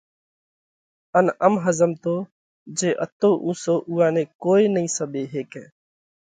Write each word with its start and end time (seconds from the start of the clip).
ان 1.17 1.27
ام 1.45 1.53
ۿزمتو 1.65 2.15
جي 2.77 2.89
اتو 3.03 3.31
اُونسو 3.43 3.75
اُوئا 3.89 4.07
نئہ 4.15 4.23
ڪوئي 4.43 4.65
نئين 4.75 4.87
سٻي 4.95 5.23
هيڪئہ، 5.33 5.63